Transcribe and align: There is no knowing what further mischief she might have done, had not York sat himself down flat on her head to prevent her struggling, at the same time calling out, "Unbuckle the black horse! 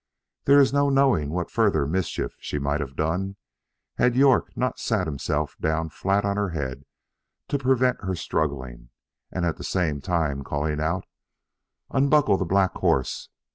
There 0.45 0.59
is 0.59 0.73
no 0.73 0.89
knowing 0.89 1.29
what 1.29 1.51
further 1.51 1.85
mischief 1.85 2.33
she 2.39 2.57
might 2.57 2.79
have 2.81 2.95
done, 2.95 3.35
had 3.99 4.13
not 4.15 4.19
York 4.19 4.51
sat 4.75 5.05
himself 5.05 5.55
down 5.61 5.89
flat 5.89 6.25
on 6.25 6.37
her 6.37 6.49
head 6.49 6.85
to 7.49 7.59
prevent 7.59 8.03
her 8.03 8.15
struggling, 8.15 8.89
at 9.31 9.57
the 9.57 9.63
same 9.63 10.01
time 10.01 10.43
calling 10.43 10.79
out, 10.81 11.05
"Unbuckle 11.91 12.37
the 12.37 12.45
black 12.45 12.71
horse! 12.77 13.29